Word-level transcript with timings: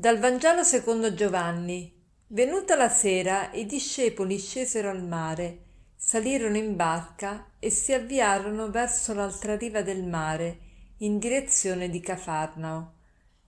Dal 0.00 0.18
Vangelo 0.18 0.62
secondo 0.64 1.12
Giovanni. 1.12 1.94
Venuta 2.28 2.74
la 2.74 2.88
sera, 2.88 3.50
i 3.52 3.66
discepoli 3.66 4.38
scesero 4.38 4.88
al 4.88 5.06
mare, 5.06 5.64
salirono 5.94 6.56
in 6.56 6.74
barca 6.74 7.50
e 7.58 7.68
si 7.68 7.92
avviarono 7.92 8.70
verso 8.70 9.12
l'altra 9.12 9.58
riva 9.58 9.82
del 9.82 10.02
mare, 10.02 10.58
in 11.00 11.18
direzione 11.18 11.90
di 11.90 12.00
Cafarnao. 12.00 12.94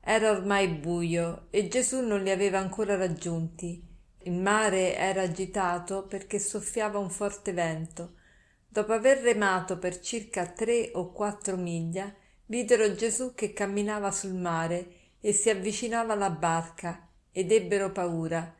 Era 0.00 0.30
ormai 0.30 0.68
buio 0.68 1.48
e 1.50 1.66
Gesù 1.66 2.06
non 2.06 2.22
li 2.22 2.30
aveva 2.30 2.60
ancora 2.60 2.94
raggiunti. 2.94 3.84
Il 4.18 4.34
mare 4.34 4.94
era 4.94 5.22
agitato 5.22 6.06
perché 6.06 6.38
soffiava 6.38 7.00
un 7.00 7.10
forte 7.10 7.52
vento. 7.52 8.18
Dopo 8.68 8.92
aver 8.92 9.18
remato 9.18 9.78
per 9.78 9.98
circa 9.98 10.46
tre 10.46 10.92
o 10.94 11.10
quattro 11.10 11.56
miglia, 11.56 12.14
videro 12.44 12.94
Gesù 12.94 13.34
che 13.34 13.52
camminava 13.52 14.12
sul 14.12 14.34
mare 14.34 14.95
e 15.26 15.32
si 15.32 15.50
avvicinava 15.50 16.12
alla 16.12 16.30
barca 16.30 17.08
ed 17.32 17.50
ebbero 17.50 17.90
paura. 17.90 18.54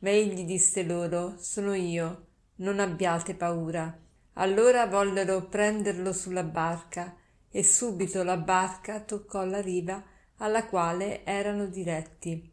Ma 0.00 0.10
egli 0.10 0.42
disse 0.42 0.82
loro, 0.82 1.36
sono 1.38 1.74
io, 1.74 2.26
non 2.56 2.80
abbiate 2.80 3.36
paura. 3.36 3.96
Allora 4.32 4.88
vollero 4.88 5.46
prenderlo 5.46 6.12
sulla 6.12 6.42
barca 6.42 7.14
e 7.48 7.62
subito 7.62 8.24
la 8.24 8.36
barca 8.36 8.98
toccò 8.98 9.44
la 9.44 9.60
riva 9.60 10.02
alla 10.38 10.66
quale 10.66 11.24
erano 11.24 11.66
diretti. 11.66 12.52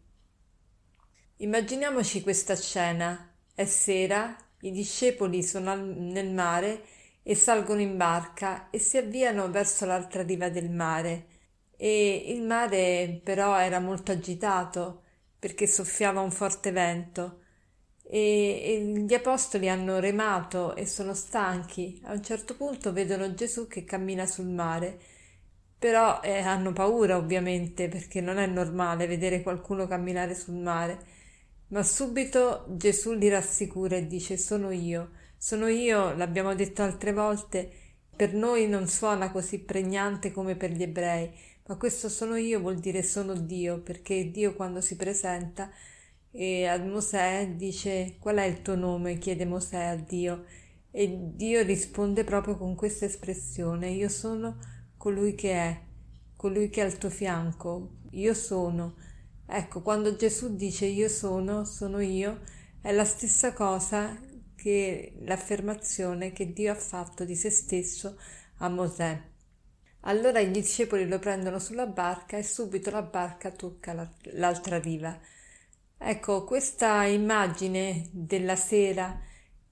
Immaginiamoci 1.37 2.21
questa 2.21 2.55
scena. 2.55 3.33
È 3.55 3.65
sera, 3.65 4.37
i 4.59 4.69
discepoli 4.69 5.41
sono 5.41 5.73
nel 5.73 6.29
mare 6.31 6.85
e 7.23 7.33
salgono 7.33 7.81
in 7.81 7.97
barca 7.97 8.69
e 8.69 8.77
si 8.77 8.97
avviano 8.97 9.49
verso 9.49 9.87
l'altra 9.87 10.21
riva 10.21 10.49
del 10.49 10.69
mare 10.69 11.33
e 11.77 12.25
il 12.27 12.41
mare 12.43 13.19
però 13.23 13.57
era 13.59 13.79
molto 13.79 14.11
agitato 14.11 15.03
perché 15.39 15.67
soffiava 15.67 16.21
un 16.21 16.31
forte 16.31 16.71
vento 16.71 17.39
e, 18.07 18.61
e 18.63 19.03
gli 19.05 19.13
apostoli 19.13 19.69
hanno 19.69 19.99
remato 19.99 20.75
e 20.75 20.85
sono 20.85 21.13
stanchi. 21.13 21.99
A 22.05 22.13
un 22.13 22.23
certo 22.23 22.55
punto 22.55 22.93
vedono 22.93 23.33
Gesù 23.33 23.67
che 23.67 23.83
cammina 23.83 24.25
sul 24.25 24.47
mare, 24.47 24.99
però 25.77 26.21
eh, 26.21 26.39
hanno 26.39 26.73
paura 26.73 27.17
ovviamente 27.17 27.87
perché 27.89 28.21
non 28.21 28.37
è 28.37 28.45
normale 28.47 29.07
vedere 29.07 29.41
qualcuno 29.41 29.87
camminare 29.87 30.35
sul 30.35 30.55
mare. 30.55 31.13
Ma 31.67 31.83
subito 31.83 32.65
Gesù 32.69 33.13
li 33.13 33.27
rassicura 33.29 33.95
e 33.97 34.07
dice 34.07 34.37
sono 34.37 34.71
io, 34.71 35.11
sono 35.37 35.67
io, 35.67 36.13
l'abbiamo 36.15 36.53
detto 36.55 36.83
altre 36.83 37.11
volte, 37.11 37.71
per 38.15 38.33
noi 38.33 38.67
non 38.67 38.87
suona 38.87 39.31
così 39.31 39.59
pregnante 39.59 40.31
come 40.31 40.55
per 40.55 40.71
gli 40.71 40.83
ebrei, 40.83 41.31
ma 41.67 41.75
questo 41.77 42.09
sono 42.09 42.35
io 42.35 42.59
vuol 42.59 42.79
dire 42.79 43.03
sono 43.03 43.33
Dio, 43.33 43.81
perché 43.81 44.29
Dio 44.31 44.53
quando 44.55 44.81
si 44.81 44.95
presenta 44.95 45.69
e 46.31 46.65
a 46.67 46.77
Mosè 46.77 47.53
dice 47.55 48.17
qual 48.19 48.37
è 48.37 48.43
il 48.43 48.61
tuo 48.61 48.75
nome? 48.75 49.17
chiede 49.17 49.45
Mosè 49.45 49.83
a 49.83 49.95
Dio 49.95 50.45
e 50.91 51.17
Dio 51.35 51.63
risponde 51.63 52.23
proprio 52.23 52.57
con 52.57 52.75
questa 52.75 53.05
espressione 53.05 53.89
io 53.89 54.09
sono 54.09 54.57
colui 54.97 55.35
che 55.35 55.51
è, 55.53 55.81
colui 56.35 56.69
che 56.69 56.81
è 56.81 56.85
al 56.85 56.97
tuo 56.97 57.09
fianco, 57.09 57.97
io 58.11 58.33
sono. 58.33 58.95
Ecco, 59.47 59.81
quando 59.81 60.15
Gesù 60.15 60.55
dice 60.55 60.85
io 60.87 61.07
sono, 61.09 61.63
sono 61.65 61.99
io, 61.99 62.41
è 62.81 62.91
la 62.91 63.05
stessa 63.05 63.53
cosa 63.53 64.19
che 64.55 65.13
l'affermazione 65.19 66.31
che 66.31 66.53
Dio 66.53 66.71
ha 66.71 66.75
fatto 66.75 67.23
di 67.23 67.35
se 67.35 67.51
stesso 67.51 68.17
a 68.57 68.69
Mosè. 68.69 69.34
Allora 70.07 70.39
i 70.39 70.51
discepoli 70.51 71.07
lo 71.07 71.17
prendono 71.17 71.57
sulla 71.57 71.87
barca 71.87 72.37
e 72.37 72.43
subito 72.43 72.91
la 72.91 73.01
barca 73.01 73.49
tocca 73.49 74.11
l'altra 74.33 74.77
riva. 74.77 75.17
Ecco, 75.97 76.43
questa 76.43 77.05
immagine 77.05 78.09
della 78.11 78.55
sera, 78.55 79.19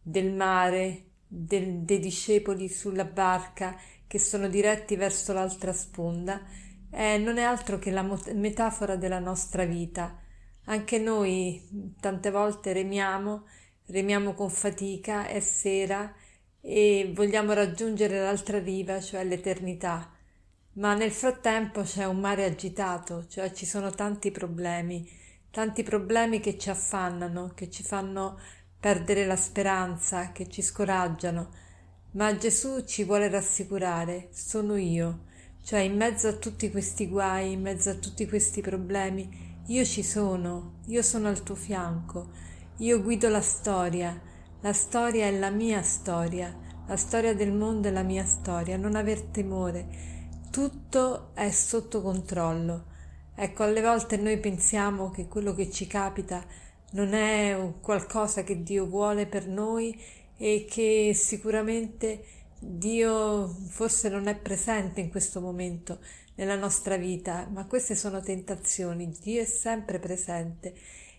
del 0.02 0.34
mare, 0.34 1.04
del, 1.28 1.82
dei 1.82 2.00
discepoli 2.00 2.68
sulla 2.68 3.06
barca 3.06 3.78
che 4.08 4.18
sono 4.18 4.48
diretti 4.48 4.96
verso 4.96 5.34
l'altra 5.34 5.72
sponda, 5.72 6.42
eh, 6.90 7.20
non 7.20 7.38
è 7.38 7.44
altro 7.44 7.78
che 7.78 7.92
la 7.92 8.02
metafora 8.34 8.96
della 8.96 9.20
nostra 9.20 9.66
vita. 9.66 10.20
Anche 10.66 10.98
noi 10.98 11.94
tante 12.00 12.32
volte 12.32 12.74
remiamo, 12.74 13.46
remiamo 13.86 14.34
con 14.34 14.50
fatica, 14.50 15.28
è 15.28 15.40
sera 15.42 16.12
e 16.60 17.12
vogliamo 17.14 17.54
raggiungere 17.54 18.20
l'altra 18.20 18.58
riva, 18.58 19.00
cioè 19.00 19.24
l'eternità 19.24 20.12
ma 20.74 20.96
nel 20.96 21.12
frattempo 21.12 21.82
c'è 21.82 22.06
un 22.06 22.20
mare 22.20 22.46
agitato, 22.46 23.28
cioè 23.28 23.52
ci 23.52 23.66
sono 23.66 23.92
tanti 23.92 24.32
problemi, 24.32 25.08
tanti 25.52 25.84
problemi 25.84 26.40
che 26.40 26.58
ci 26.58 26.70
affannano, 26.70 27.52
che 27.54 27.70
ci 27.70 27.84
fanno 27.84 28.40
perdere 28.80 29.26
la 29.26 29.36
speranza, 29.36 30.32
che 30.32 30.48
ci 30.50 30.62
scoraggiano. 30.62 31.50
Ma 32.14 32.36
Gesù 32.36 32.84
ci 32.86 33.04
vuole 33.04 33.30
rassicurare, 33.30 34.30
sono 34.32 34.76
io, 34.76 35.26
cioè 35.64 35.80
in 35.80 35.96
mezzo 35.96 36.28
a 36.28 36.34
tutti 36.34 36.70
questi 36.72 37.08
guai, 37.08 37.54
in 37.54 37.62
mezzo 37.62 37.90
a 37.92 37.96
tutti 37.96 38.28
questi 38.28 38.62
problemi, 38.62 39.62
io 39.68 39.86
ci 39.86 40.04
sono, 40.04 40.80
io 40.88 41.02
sono 41.02 41.28
al 41.28 41.44
tuo 41.44 41.56
fianco, 41.56 42.32
io 42.78 43.02
guido 43.02 43.30
la 43.30 43.42
storia, 43.42 44.20
la 44.62 44.74
storia 44.74 45.26
è 45.26 45.38
la 45.38 45.50
mia 45.50 45.82
storia, 45.82 46.56
la 46.88 46.98
storia 46.98 47.34
del 47.34 47.54
mondo 47.54 47.88
è 47.88 47.92
la 47.92 48.04
mia 48.04 48.26
storia, 48.26 48.76
non 48.76 48.96
aver 48.96 49.22
timore, 49.22 50.12
tutto 50.53 51.31
è 51.34 51.50
sotto 51.50 52.03
controllo. 52.03 52.86
Ecco, 53.34 53.64
alle 53.64 53.81
volte 53.81 54.18
noi 54.18 54.38
pensiamo 54.38 55.09
che 55.09 55.28
quello 55.28 55.56
che 55.56 55.72
ci 55.72 55.88
capita 55.88 56.46
non 56.91 57.16
è 57.16 57.58
qualcosa 57.81 58.44
che 58.44 58.62
Dio 58.62 58.86
vuole 58.86 59.25
per 59.25 59.47
noi 59.47 60.00
e 60.38 60.68
che 60.69 61.13
sicuramente 61.16 62.24
Dio 62.59 63.47
forse 63.47 64.09
non 64.09 64.28
è 64.28 64.36
presente 64.36 65.02
in 65.02 65.09
questo 65.09 65.42
momento 65.42 65.97
nella 66.36 66.56
nostra 66.56 66.97
vita, 66.97 67.47
ma 67.52 67.66
queste 67.66 67.96
sono 67.96 68.22
tentazioni. 68.22 69.12
Dio 69.24 69.42
è 69.42 69.46
sempre 69.46 69.97
presente 69.97 70.75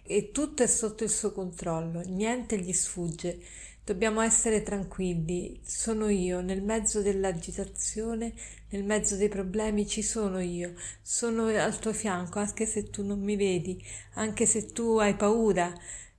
e 0.07 0.31
tutto 0.33 0.63
è 0.63 0.67
sotto 0.67 1.03
il 1.05 1.11
suo 1.11 1.33
controllo, 1.33 2.03
niente 2.07 2.59
gli 2.59 2.73
sfugge. 2.73 3.41
Dobbiamo 3.85 4.21
essere 4.21 4.63
tranquilli, 4.63 5.61
sono 5.63 6.09
io, 6.09 6.41
nel 6.41 6.63
mezzo 6.63 7.03
dell'agitazione, 7.03 8.33
nel 8.71 8.85
mezzo 8.85 9.17
dei 9.17 9.29
problemi 9.29 9.87
ci 9.87 10.03
sono 10.03 10.41
io, 10.41 10.75
sono 11.03 11.47
al 11.47 11.79
tuo 11.79 11.93
fianco, 11.93 12.39
anche 12.39 12.67
se 12.67 12.91
tu 12.91 13.05
non 13.05 13.21
mi 13.21 13.37
vedi, 13.37 13.83
anche 14.15 14.47
se 14.47 14.73
tu 14.73 14.99
hai 14.99 15.15
paura 15.15 15.73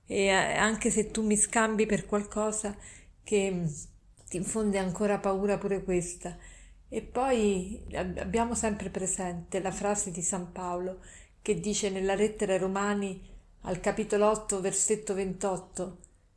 e 0.06 0.28
anche 0.30 0.90
se 0.90 1.10
tu 1.10 1.22
mi 1.22 1.36
scambi 1.36 1.86
per 1.86 2.06
qualcosa 2.06 2.76
che 3.24 3.68
ti 4.28 4.36
infonde 4.36 4.78
ancora 4.78 5.18
paura 5.18 5.58
pure 5.58 5.82
questa. 5.82 6.36
E 6.88 7.02
poi 7.02 7.84
abbiamo 7.94 8.54
sempre 8.54 8.90
presente 8.90 9.60
la 9.60 9.72
frase 9.72 10.12
di 10.12 10.22
San 10.22 10.52
Paolo 10.52 11.00
che 11.42 11.58
dice 11.58 11.90
nella 11.90 12.14
lettera 12.14 12.52
ai 12.52 12.58
Romani 12.60 13.34
al 13.66 13.80
capitolo 13.80 14.28
8 14.30 14.60
versetto 14.60 15.12
28 15.12 15.96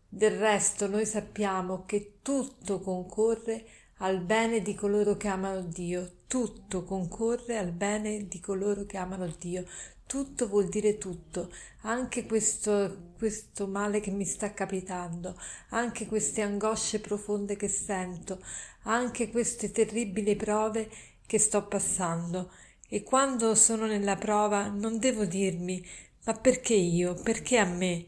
del 0.09 0.31
resto 0.31 0.87
noi 0.87 1.05
sappiamo 1.05 1.83
che 1.85 2.17
tutto 2.23 2.79
concorre 2.79 3.65
al 3.97 4.19
bene 4.19 4.61
di 4.61 4.73
coloro 4.73 5.15
che 5.15 5.27
amano 5.27 5.61
Dio, 5.61 6.09
tutto 6.25 6.83
concorre 6.83 7.57
al 7.57 7.71
bene 7.71 8.27
di 8.27 8.39
coloro 8.39 8.85
che 8.85 8.97
amano 8.97 9.31
Dio. 9.37 9.65
Tutto 10.07 10.47
vuol 10.47 10.69
dire 10.69 10.97
tutto, 10.97 11.51
anche 11.81 12.25
questo, 12.25 13.11
questo 13.15 13.67
male 13.67 13.99
che 13.99 14.09
mi 14.09 14.25
sta 14.25 14.51
capitando, 14.51 15.39
anche 15.69 16.07
queste 16.07 16.41
angosce 16.41 16.99
profonde 16.99 17.55
che 17.55 17.67
sento, 17.67 18.43
anche 18.83 19.29
queste 19.29 19.69
terribili 19.69 20.35
prove 20.35 20.89
che 21.27 21.37
sto 21.37 21.67
passando. 21.67 22.51
E 22.87 23.03
quando 23.03 23.53
sono 23.53 23.85
nella 23.85 24.15
prova 24.15 24.67
non 24.69 24.97
devo 24.97 25.25
dirmi 25.25 25.85
ma 26.25 26.33
perché 26.33 26.73
io? 26.73 27.13
Perché 27.15 27.57
a 27.57 27.65
me? 27.65 28.05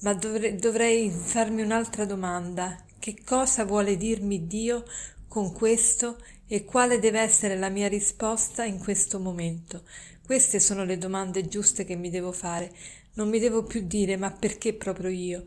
Ma 0.00 0.14
dovrei, 0.14 0.56
dovrei 0.56 1.10
farmi 1.10 1.62
un'altra 1.62 2.04
domanda. 2.04 2.76
Che 2.98 3.18
cosa 3.24 3.64
vuole 3.64 3.96
dirmi 3.96 4.46
Dio 4.46 4.84
con 5.28 5.52
questo 5.52 6.18
e 6.46 6.64
quale 6.64 6.98
deve 6.98 7.20
essere 7.20 7.56
la 7.56 7.68
mia 7.68 7.88
risposta 7.88 8.64
in 8.64 8.78
questo 8.78 9.18
momento? 9.18 9.82
Queste 10.24 10.60
sono 10.60 10.84
le 10.84 10.96
domande 10.98 11.46
giuste 11.48 11.84
che 11.84 11.96
mi 11.96 12.10
devo 12.10 12.32
fare. 12.32 12.72
Non 13.14 13.28
mi 13.28 13.38
devo 13.38 13.62
più 13.64 13.86
dire 13.86 14.16
ma 14.16 14.30
perché 14.30 14.74
proprio 14.74 15.10
io? 15.10 15.42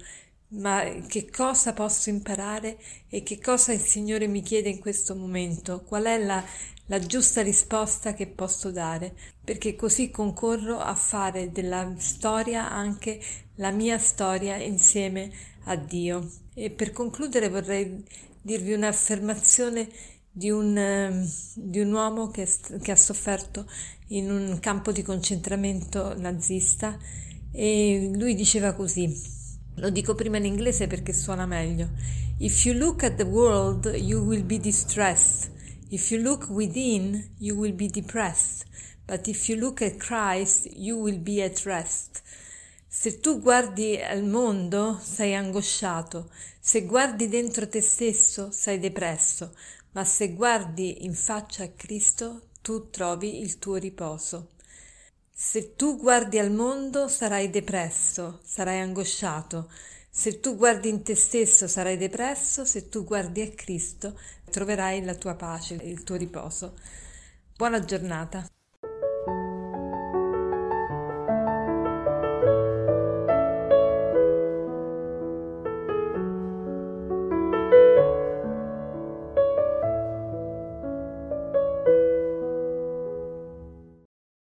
Ma 0.50 0.82
che 1.08 1.30
cosa 1.30 1.74
posso 1.74 2.10
imparare 2.10 2.78
e 3.10 3.22
che 3.22 3.38
cosa 3.38 3.74
il 3.74 3.82
Signore 3.82 4.28
mi 4.28 4.42
chiede 4.42 4.70
in 4.70 4.80
questo 4.80 5.14
momento? 5.14 5.84
Qual 5.84 6.06
è 6.06 6.18
la, 6.18 6.42
la 6.86 7.00
giusta 7.00 7.42
risposta 7.42 8.14
che 8.14 8.28
posso 8.28 8.72
dare? 8.72 9.14
Perché 9.44 9.76
così 9.76 10.10
concorro 10.10 10.80
a 10.80 10.96
fare 10.96 11.52
della 11.52 11.94
storia 11.98 12.72
anche 12.72 13.20
la 13.56 13.72
mia 13.72 13.98
storia 13.98 14.56
insieme 14.56 15.30
a 15.66 15.76
Dio. 15.76 16.30
E 16.54 16.70
per 16.72 16.92
concludere 16.92 17.50
vorrei 17.50 18.02
dirvi 18.42 18.72
un'affermazione 18.72 19.90
di 20.32 20.50
un, 20.50 20.78
ehm, 20.78 21.30
di 21.56 21.80
un 21.82 21.92
uomo 21.92 22.30
che, 22.30 22.48
che 22.82 22.92
ha 22.92 22.96
sofferto 22.96 23.70
in 24.10 24.32
un 24.32 24.60
campo 24.62 24.94
di 24.94 25.02
concentramento 25.02 26.18
nazista 26.18 26.98
e 27.52 28.12
lui 28.14 28.34
diceva 28.36 28.74
così, 28.74 29.36
lo 29.78 29.90
dico 29.90 30.16
prima 30.16 30.38
in 30.38 30.46
inglese 30.46 30.88
perché 30.88 31.14
suona 31.14 31.46
meglio, 31.46 31.90
If 32.40 32.66
you 32.66 32.74
look 32.74 33.04
at 33.04 33.16
the 33.16 33.24
world 33.24 33.86
you 33.96 34.24
will 34.24 34.44
be 34.44 34.60
distressed, 34.60 35.52
if 35.90 36.12
you 36.12 36.22
look 36.22 36.48
within 36.50 37.36
you 37.38 37.56
will 37.56 37.74
be 37.74 37.88
depressed, 37.88 38.66
but 39.06 39.28
if 39.28 39.48
you 39.48 39.58
look 39.58 39.82
at 39.82 39.98
Christ 39.98 40.68
you 40.74 40.98
will 40.98 41.20
be 41.20 41.44
at 41.44 41.64
rest. 41.66 42.22
Se 42.88 43.20
tu 43.20 43.40
guardi 43.40 43.98
al 44.02 44.24
mondo 44.24 45.00
sei 45.02 45.36
angosciato, 45.36 46.32
se 46.60 46.86
guardi 46.86 47.28
dentro 47.28 47.68
te 47.68 47.82
stesso 47.82 48.50
sei 48.52 48.80
depresso, 48.80 49.56
ma 49.92 50.04
se 50.04 50.34
guardi 50.34 51.06
in 51.06 51.14
faccia 51.14 51.64
a 51.64 51.70
Cristo 51.70 52.50
tu 52.62 52.90
trovi 52.90 53.42
il 53.42 53.60
tuo 53.60 53.76
riposo. 53.76 54.54
Se 55.40 55.76
tu 55.76 55.98
guardi 55.98 56.40
al 56.40 56.50
mondo 56.50 57.08
sarai 57.08 57.52
depresso, 57.52 58.40
sarai 58.44 58.80
angosciato, 58.80 59.70
se 60.10 60.40
tu 60.40 60.56
guardi 60.56 60.90
in 60.90 61.04
te 61.04 61.14
stesso 61.14 61.68
sarai 61.68 61.96
depresso, 61.96 62.66
se 62.66 62.90
tu 62.90 63.04
guardi 63.04 63.42
a 63.44 63.52
Cristo 63.52 64.20
troverai 64.50 65.04
la 65.04 65.14
tua 65.14 65.36
pace, 65.36 65.76
il 65.76 66.02
tuo 66.04 66.16
riposo. 66.16 66.74
Buona 67.56 67.86
giornata. 67.86 68.57